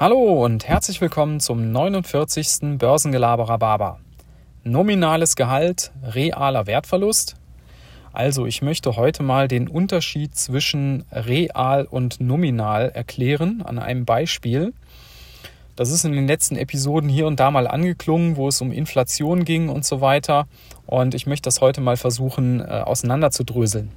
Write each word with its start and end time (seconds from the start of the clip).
Hallo 0.00 0.44
und 0.44 0.68
herzlich 0.68 1.00
willkommen 1.00 1.40
zum 1.40 1.72
49. 1.72 2.78
Börsengelaberer 2.78 3.58
Baba. 3.58 3.98
Nominales 4.62 5.34
Gehalt, 5.34 5.90
realer 6.04 6.68
Wertverlust. 6.68 7.34
Also 8.12 8.46
ich 8.46 8.62
möchte 8.62 8.94
heute 8.94 9.24
mal 9.24 9.48
den 9.48 9.66
Unterschied 9.66 10.36
zwischen 10.36 11.04
real 11.10 11.84
und 11.84 12.20
nominal 12.20 12.90
erklären 12.90 13.60
an 13.62 13.80
einem 13.80 14.04
Beispiel. 14.04 14.72
Das 15.74 15.90
ist 15.90 16.04
in 16.04 16.12
den 16.12 16.28
letzten 16.28 16.54
Episoden 16.54 17.08
hier 17.08 17.26
und 17.26 17.40
da 17.40 17.50
mal 17.50 17.66
angeklungen, 17.66 18.36
wo 18.36 18.46
es 18.46 18.60
um 18.60 18.70
Inflation 18.70 19.44
ging 19.44 19.68
und 19.68 19.84
so 19.84 20.00
weiter. 20.00 20.46
Und 20.86 21.16
ich 21.16 21.26
möchte 21.26 21.48
das 21.48 21.60
heute 21.60 21.80
mal 21.80 21.96
versuchen 21.96 22.60
äh, 22.60 22.66
auseinanderzudröseln. 22.84 23.90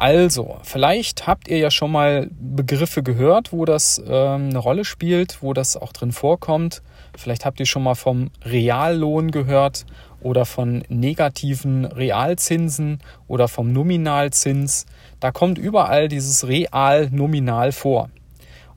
Also, 0.00 0.56
vielleicht 0.62 1.26
habt 1.26 1.46
ihr 1.48 1.58
ja 1.58 1.70
schon 1.70 1.92
mal 1.92 2.30
Begriffe 2.40 3.02
gehört, 3.02 3.52
wo 3.52 3.66
das 3.66 4.02
ähm, 4.02 4.48
eine 4.48 4.58
Rolle 4.58 4.86
spielt, 4.86 5.42
wo 5.42 5.52
das 5.52 5.76
auch 5.76 5.92
drin 5.92 6.10
vorkommt. 6.10 6.80
Vielleicht 7.18 7.44
habt 7.44 7.60
ihr 7.60 7.66
schon 7.66 7.82
mal 7.82 7.94
vom 7.94 8.30
Reallohn 8.42 9.30
gehört 9.30 9.84
oder 10.22 10.46
von 10.46 10.84
negativen 10.88 11.84
Realzinsen 11.84 13.00
oder 13.28 13.46
vom 13.46 13.74
Nominalzins. 13.74 14.86
Da 15.20 15.32
kommt 15.32 15.58
überall 15.58 16.08
dieses 16.08 16.48
Real-Nominal 16.48 17.70
vor. 17.70 18.08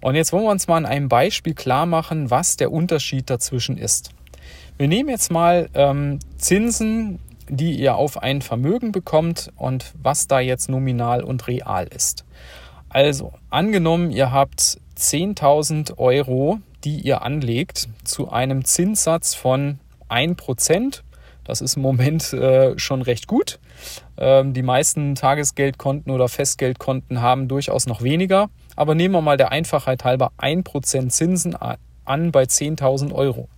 Und 0.02 0.16
jetzt 0.16 0.34
wollen 0.34 0.44
wir 0.44 0.52
uns 0.52 0.68
mal 0.68 0.76
an 0.76 0.86
einem 0.86 1.08
Beispiel 1.08 1.54
klar 1.54 1.86
machen, 1.86 2.32
was 2.32 2.58
der 2.58 2.70
Unterschied 2.70 3.30
dazwischen 3.30 3.78
ist. 3.78 4.10
Wir 4.76 4.90
nehmen 4.90 5.08
jetzt 5.08 5.32
mal 5.32 5.70
ähm, 5.74 6.20
Zinsen 6.36 7.20
die 7.50 7.80
ihr 7.80 7.96
auf 7.96 8.22
ein 8.22 8.42
Vermögen 8.42 8.92
bekommt 8.92 9.52
und 9.56 9.94
was 10.02 10.28
da 10.28 10.40
jetzt 10.40 10.70
nominal 10.70 11.24
und 11.24 11.48
real 11.48 11.88
ist. 11.88 12.26
Also, 12.90 13.34
angenommen, 13.50 14.12
ihr 14.12 14.32
habt 14.32 14.78
10.000 14.98 15.98
Euro, 15.98 16.60
die 16.84 17.00
ihr 17.00 17.24
anlegt 17.24 17.90
zu 18.04 18.30
einem 18.32 18.66
Zinssatz 18.66 19.34
von 19.34 19.80
1%. 20.10 21.02
Das 21.44 21.62
ist 21.62 21.76
im 21.76 21.82
Moment 21.82 22.32
äh, 22.34 22.78
schon 22.78 23.02
recht 23.02 23.28
gut. 23.28 23.60
Ähm, 24.18 24.54
die 24.54 24.62
meisten 24.62 25.16
Tagesgeldkonten 25.16 26.12
oder 26.12 26.30
Festgeldkonten 26.30 27.22
haben 27.22 27.48
durchaus 27.48 27.88
noch 27.88 28.02
weniger. 28.02 28.50
Aber 28.76 28.96
nehmen 28.96 29.14
wir 29.14 29.22
mal 29.22 29.38
der 29.38 29.52
Einfachheit 29.52 30.04
halber 30.04 30.32
1% 30.38 31.10
Zinsen 31.10 31.56
an 32.06 32.32
bei 32.32 32.44
10.000 32.44 33.14
Euro. 33.14 33.50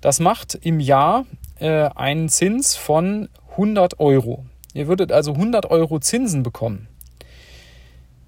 Das 0.00 0.20
macht 0.20 0.54
im 0.54 0.78
Jahr 0.78 1.24
äh, 1.60 1.90
einen 1.94 2.28
Zins 2.28 2.76
von 2.76 3.28
100 3.52 4.00
Euro. 4.00 4.44
Ihr 4.74 4.86
würdet 4.88 5.12
also 5.12 5.32
100 5.32 5.70
Euro 5.70 5.98
Zinsen 5.98 6.42
bekommen. 6.42 6.88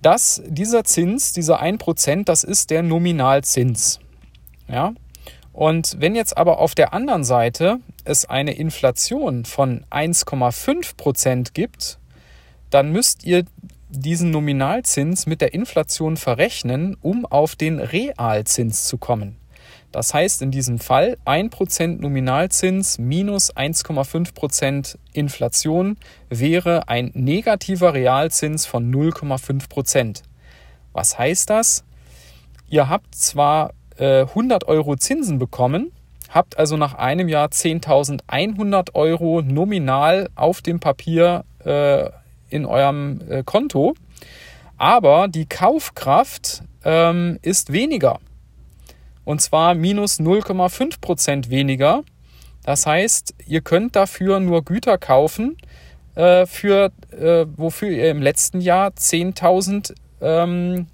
Das, 0.02 0.42
dieser 0.46 0.84
Zins, 0.84 1.32
dieser 1.32 1.62
1%, 1.62 2.24
das 2.24 2.42
ist 2.42 2.70
der 2.70 2.82
Nominalzins. 2.82 4.00
Ja? 4.66 4.94
Und 5.52 5.96
wenn 6.00 6.14
jetzt 6.14 6.36
aber 6.36 6.58
auf 6.58 6.74
der 6.74 6.94
anderen 6.94 7.24
Seite 7.24 7.80
es 8.04 8.24
eine 8.24 8.52
Inflation 8.52 9.44
von 9.44 9.84
1,5% 9.90 11.52
gibt, 11.52 11.98
dann 12.70 12.92
müsst 12.92 13.24
ihr 13.24 13.44
diesen 13.90 14.30
Nominalzins 14.30 15.26
mit 15.26 15.40
der 15.40 15.52
Inflation 15.52 16.16
verrechnen, 16.16 16.96
um 17.02 17.26
auf 17.26 17.56
den 17.56 17.80
Realzins 17.80 18.84
zu 18.84 18.98
kommen. 18.98 19.39
Das 19.92 20.14
heißt 20.14 20.42
in 20.42 20.50
diesem 20.50 20.78
Fall 20.78 21.16
1% 21.26 22.00
Nominalzins 22.00 22.98
minus 22.98 23.54
1,5% 23.54 24.96
Inflation 25.12 25.96
wäre 26.28 26.88
ein 26.88 27.10
negativer 27.14 27.92
Realzins 27.92 28.66
von 28.66 28.92
0,5%. 28.92 30.22
Was 30.92 31.18
heißt 31.18 31.50
das? 31.50 31.84
Ihr 32.68 32.88
habt 32.88 33.14
zwar 33.16 33.72
äh, 33.96 34.20
100 34.20 34.68
Euro 34.68 34.94
Zinsen 34.94 35.40
bekommen, 35.40 35.90
habt 36.28 36.56
also 36.56 36.76
nach 36.76 36.94
einem 36.94 37.28
Jahr 37.28 37.48
10.100 37.48 38.94
Euro 38.94 39.42
nominal 39.42 40.28
auf 40.36 40.62
dem 40.62 40.78
Papier 40.78 41.44
äh, 41.64 42.08
in 42.48 42.64
eurem 42.64 43.20
äh, 43.28 43.42
Konto, 43.42 43.94
aber 44.78 45.26
die 45.26 45.46
Kaufkraft 45.46 46.62
ähm, 46.84 47.40
ist 47.42 47.72
weniger 47.72 48.20
und 49.30 49.40
zwar 49.40 49.74
minus 49.76 50.18
0,5 50.18 51.00
Prozent 51.00 51.50
weniger. 51.50 52.02
Das 52.64 52.84
heißt, 52.84 53.34
ihr 53.46 53.60
könnt 53.60 53.94
dafür 53.94 54.40
nur 54.40 54.64
Güter 54.64 54.98
kaufen, 54.98 55.56
äh, 56.16 56.46
für, 56.46 56.90
äh, 57.12 57.46
wofür 57.56 57.90
ihr 57.90 58.10
im 58.10 58.20
letzten 58.20 58.60
Jahr 58.60 58.90
10.150 58.90 60.20
ähm, 60.20 60.86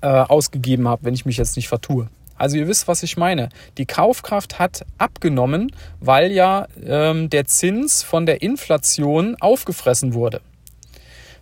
äh, 0.00 0.06
ausgegeben 0.08 0.88
habt, 0.88 1.04
wenn 1.04 1.14
ich 1.14 1.24
mich 1.26 1.36
jetzt 1.36 1.54
nicht 1.54 1.68
vertue. 1.68 2.08
Also 2.36 2.56
ihr 2.56 2.66
wisst, 2.66 2.88
was 2.88 3.04
ich 3.04 3.16
meine. 3.16 3.50
Die 3.78 3.86
Kaufkraft 3.86 4.58
hat 4.58 4.84
abgenommen, 4.98 5.70
weil 6.00 6.32
ja 6.32 6.66
ähm, 6.84 7.30
der 7.30 7.44
Zins 7.46 8.02
von 8.02 8.26
der 8.26 8.42
Inflation 8.42 9.36
aufgefressen 9.38 10.12
wurde. 10.12 10.40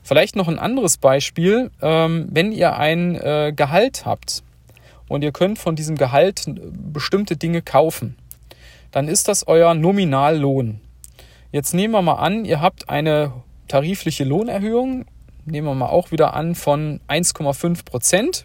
Vielleicht 0.04 0.36
noch 0.36 0.48
ein 0.48 0.58
anderes 0.58 0.98
Beispiel, 0.98 1.70
ähm, 1.80 2.28
wenn 2.30 2.52
ihr 2.52 2.76
ein 2.76 3.14
äh, 3.14 3.54
Gehalt 3.56 4.04
habt 4.04 4.42
und 5.08 5.24
ihr 5.24 5.32
könnt 5.32 5.58
von 5.58 5.76
diesem 5.76 5.96
Gehalt 5.96 6.44
bestimmte 6.92 7.38
Dinge 7.38 7.62
kaufen, 7.62 8.14
dann 8.90 9.08
ist 9.08 9.28
das 9.28 9.48
euer 9.48 9.72
Nominallohn. 9.72 10.78
Jetzt 11.52 11.72
nehmen 11.72 11.94
wir 11.94 12.02
mal 12.02 12.16
an, 12.16 12.44
ihr 12.44 12.60
habt 12.60 12.90
eine 12.90 13.32
tarifliche 13.66 14.24
Lohnerhöhung, 14.24 15.06
nehmen 15.46 15.68
wir 15.68 15.74
mal 15.74 15.88
auch 15.88 16.10
wieder 16.10 16.34
an 16.34 16.54
von 16.54 17.00
1,5 17.08 17.86
Prozent, 17.86 18.44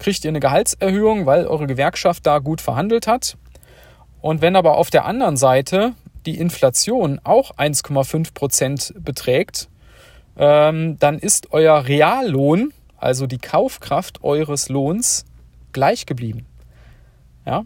kriegt 0.00 0.24
ihr 0.24 0.30
eine 0.30 0.40
Gehaltserhöhung, 0.40 1.26
weil 1.26 1.46
eure 1.46 1.68
Gewerkschaft 1.68 2.26
da 2.26 2.40
gut 2.40 2.60
verhandelt 2.60 3.06
hat. 3.06 3.36
Und 4.20 4.42
wenn 4.42 4.56
aber 4.56 4.78
auf 4.78 4.90
der 4.90 5.04
anderen 5.04 5.36
Seite 5.36 5.92
die 6.26 6.38
Inflation 6.38 7.20
auch 7.22 7.56
1,5 7.56 8.34
Prozent 8.34 8.94
beträgt, 8.98 9.68
ähm, 10.36 10.98
dann 10.98 11.18
ist 11.18 11.52
euer 11.52 11.86
Reallohn, 11.86 12.72
also 12.98 13.26
die 13.26 13.38
Kaufkraft 13.38 14.22
eures 14.22 14.68
Lohns, 14.68 15.24
gleich 15.72 16.06
geblieben. 16.06 16.46
Ja? 17.44 17.64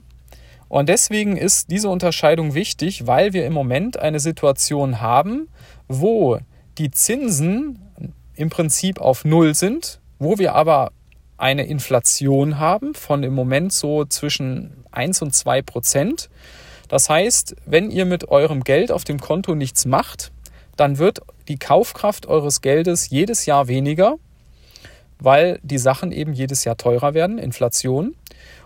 Und 0.69 0.89
deswegen 0.89 1.37
ist 1.37 1.71
diese 1.71 1.89
Unterscheidung 1.89 2.55
wichtig, 2.55 3.07
weil 3.07 3.33
wir 3.33 3.45
im 3.45 3.53
Moment 3.53 3.99
eine 3.99 4.21
Situation 4.21 5.01
haben, 5.01 5.49
wo 5.89 6.39
die 6.79 6.91
Zinsen 6.91 7.81
im 8.37 8.51
Prinzip 8.51 9.01
auf 9.01 9.25
Null 9.25 9.55
sind, 9.55 10.01
wo 10.19 10.39
wir 10.39 10.55
aber 10.55 10.93
eine 11.37 11.65
Inflation 11.65 12.59
haben 12.59 12.95
von 12.95 13.23
im 13.23 13.35
Moment 13.35 13.73
so 13.73 14.05
zwischen 14.05 14.85
1 14.93 15.23
und 15.23 15.35
2 15.35 15.63
Prozent. 15.63 16.31
Das 16.89 17.09
heißt, 17.09 17.57
wenn 17.67 17.91
ihr 17.91 18.05
mit 18.05 18.29
eurem 18.29 18.63
Geld 18.63 18.93
auf 18.93 19.05
dem 19.05 19.21
Konto 19.21 19.55
nichts 19.55 19.87
macht, 19.87 20.33
dann 20.81 20.99
wird 20.99 21.21
die 21.49 21.59
Kaufkraft 21.59 22.27
eures 22.27 22.63
Geldes 22.63 23.11
jedes 23.11 23.45
Jahr 23.45 23.69
weniger, 23.69 24.17
weil 25.19 25.61
die 25.63 25.79
Sachen 25.79 26.11
eben 26.11 26.33
jedes 26.33 26.65
Jahr 26.65 26.79
teurer 26.79 27.13
werden, 27.13 27.39
Inflation. 27.39 28.15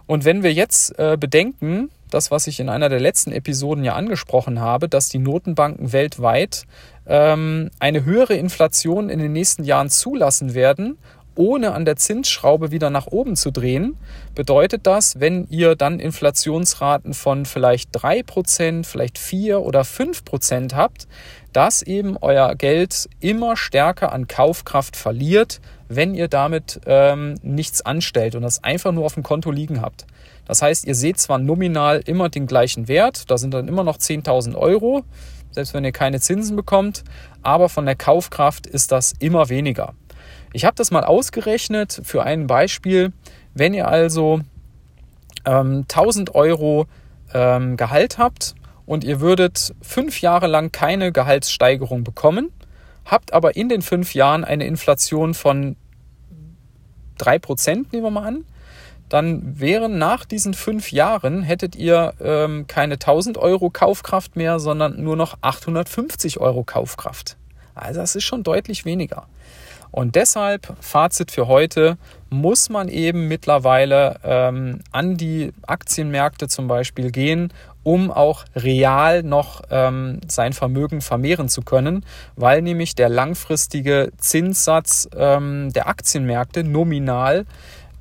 Und 0.07 0.25
wenn 0.25 0.43
wir 0.45 0.53
jetzt 0.53 0.97
äh, 0.99 1.17
bedenken, 1.19 1.91
das, 2.11 2.31
was 2.31 2.47
ich 2.47 2.61
in 2.61 2.69
einer 2.69 2.89
der 2.89 3.01
letzten 3.01 3.33
Episoden 3.33 3.83
ja 3.83 3.95
angesprochen 3.95 4.61
habe, 4.61 4.89
dass 4.89 5.09
die 5.09 5.19
Notenbanken 5.19 5.93
weltweit 5.93 6.67
ähm, 7.07 7.71
eine 7.81 8.05
höhere 8.05 8.35
Inflation 8.35 9.11
in 9.11 9.19
den 9.19 9.33
nächsten 9.33 9.65
Jahren 9.65 9.91
zulassen 9.91 10.55
werden, 10.55 10.97
ohne 11.37 11.73
an 11.73 11.85
der 11.85 11.97
Zinsschraube 11.97 12.71
wieder 12.71 12.91
nach 12.91 13.07
oben 13.07 13.37
zu 13.37 13.51
drehen, 13.51 13.97
bedeutet 14.35 14.87
das, 14.87 15.21
wenn 15.21 15.47
ihr 15.49 15.77
dann 15.77 16.01
Inflationsraten 16.01 17.15
von 17.15 17.47
vielleicht 17.47 17.97
3%, 17.97 18.85
vielleicht 18.85 19.19
4 19.19 19.61
oder 19.61 19.83
5% 19.83 20.75
habt, 20.75 21.07
dass 21.53 21.83
eben 21.83 22.17
euer 22.21 22.55
Geld 22.57 23.09
immer 23.21 23.57
stärker 23.57 24.13
an 24.13 24.27
Kaufkraft 24.27 24.97
verliert, 24.97 25.61
wenn 25.89 26.15
ihr 26.15 26.29
damit 26.29 26.81
ähm, 26.87 27.37
nichts 27.43 27.83
anstellt 27.83 28.35
und 28.35 28.43
das 28.43 28.65
einfach 28.65 28.93
nur 28.93 29.05
auf 29.05 29.15
dem 29.15 29.23
Konto 29.23 29.51
liegen 29.51 29.81
habt. 29.81 30.07
Das 30.47 30.63
heißt, 30.63 30.87
ihr 30.87 30.95
seht 30.95 31.19
zwar 31.19 31.39
nominal 31.39 32.01
immer 32.05 32.29
den 32.29 32.47
gleichen 32.47 32.89
Wert, 32.89 33.31
da 33.31 33.39
sind 33.39 33.55
dann 33.55 33.69
immer 33.69 33.85
noch 33.85 33.99
10.000 33.99 34.57
Euro, 34.57 35.05
selbst 35.53 35.73
wenn 35.75 35.85
ihr 35.85 35.93
keine 35.93 36.21
Zinsen 36.21 36.57
bekommt, 36.57 37.05
aber 37.43 37.69
von 37.69 37.87
der 37.87 37.97
Kaufkraft 37.97 38.67
ist 38.67 38.93
das 38.93 39.15
immer 39.21 39.49
weniger. 39.49 39.95
Ich 40.55 40.65
habe 40.65 40.77
das 40.77 40.93
mal 40.93 41.03
ausgerechnet 41.03 42.01
für 42.05 42.23
ein 42.23 42.47
Beispiel. 42.47 43.13
Wenn 43.55 43.75
ihr 43.75 43.89
also 43.89 44.41
ähm, 45.45 45.85
1000 45.91 46.37
Euro 46.37 46.87
ähm, 47.35 47.77
Gehalt 47.77 48.19
habt 48.19 48.55
und 48.87 49.03
ihr 49.03 49.19
würdet 49.19 49.75
fünf 49.83 50.21
Jahre 50.21 50.47
lang 50.47 50.71
keine 50.71 51.11
Gehaltssteigerung 51.11 52.05
bekommen, 52.05 52.53
habt 53.05 53.33
aber 53.33 53.57
in 53.57 53.69
den 53.69 53.83
fünf 53.83 54.15
Jahren 54.15 54.45
eine 54.45 54.65
Inflation 54.65 55.35
von 55.35 55.75
3%, 57.19 57.87
nehmen 57.91 58.05
wir 58.05 58.11
mal 58.13 58.25
an, 58.25 58.45
dann 59.09 59.59
wären 59.59 59.99
nach 59.99 60.25
diesen 60.25 60.55
fünf 60.55 60.93
Jahren, 60.93 61.43
hättet 61.43 61.75
ihr 61.75 62.15
ähm, 62.21 62.69
keine 62.69 62.95
1000 62.95 63.39
Euro 63.39 63.71
Kaufkraft 63.71 64.37
mehr, 64.37 64.61
sondern 64.61 65.03
nur 65.03 65.17
noch 65.17 65.37
850 65.41 66.39
Euro 66.39 66.63
Kaufkraft. 66.63 67.37
Also 67.75 67.99
das 67.99 68.15
ist 68.15 68.23
schon 68.23 68.45
deutlich 68.45 68.85
weniger. 68.85 69.27
Und 69.95 70.17
deshalb, 70.17 70.75
Fazit 70.81 71.31
für 71.31 71.47
heute, 71.47 71.99
muss 72.29 72.69
man 72.69 72.89
eben 72.89 73.29
mittlerweile 73.29 74.19
ähm, 74.25 74.81
an 74.91 75.17
die 75.17 75.53
Aktienmärkte 75.69 76.49
zum 76.49 76.67
Beispiel 76.67 77.13
gehen, 77.13 77.53
um 77.85 78.11
auch 78.11 78.45
real 78.57 79.23
noch 79.23 79.63
ähm, 79.71 80.21
sein 80.27 80.53
Vermögen 80.53 81.01
vermehren 81.01 81.49
zu 81.49 81.63
können, 81.63 82.05
weil 82.35 82.61
nämlich 82.61 82.97
der 82.97 83.09
langfristige 83.09 84.11
Zinssatz 84.19 85.09
ähm, 85.17 85.73
der 85.73 85.87
Aktienmärkte 85.87 86.65
nominal 86.65 87.47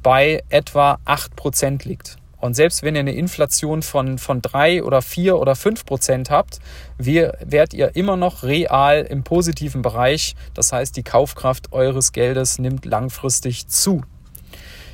bei 0.01 0.41
etwa 0.49 0.97
8% 1.05 1.87
liegt. 1.87 2.17
Und 2.43 2.55
selbst 2.55 2.83
wenn 2.83 2.93
ihr 2.95 2.99
eine 2.99 3.13
Inflation 3.13 3.83
von, 3.83 4.17
von 4.17 4.41
3 4.41 4.83
oder 4.83 5.01
4 5.01 5.37
oder 5.37 5.55
5 5.55 5.85
Prozent 5.85 6.29
habt, 6.29 6.59
wir, 6.97 7.37
werdet 7.39 7.73
ihr 7.73 7.95
immer 7.95 8.17
noch 8.17 8.43
real 8.43 9.07
im 9.09 9.23
positiven 9.23 9.81
Bereich. 9.81 10.35
Das 10.53 10.73
heißt, 10.73 10.97
die 10.97 11.03
Kaufkraft 11.03 11.71
eures 11.71 12.11
Geldes 12.11 12.59
nimmt 12.59 12.83
langfristig 12.83 13.69
zu. 13.69 14.01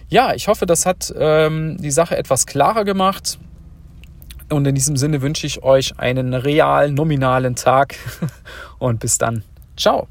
Ja, 0.10 0.36
ich 0.36 0.48
hoffe, 0.48 0.68
das 0.68 0.86
hat 0.86 1.12
ähm, 1.18 1.78
die 1.80 1.90
Sache 1.90 2.16
etwas 2.16 2.46
klarer 2.46 2.86
gemacht. 2.86 3.40
Und 4.52 4.68
in 4.68 4.76
diesem 4.76 4.96
Sinne 4.96 5.24
wünsche 5.24 5.48
ich 5.48 5.64
euch 5.64 5.98
einen 5.98 6.36
real 6.36 6.92
nominalen 6.92 7.56
Tag 7.56 7.96
und 8.78 9.00
bis 9.00 9.18
dann. 9.18 9.44
Ciao. 9.76 10.08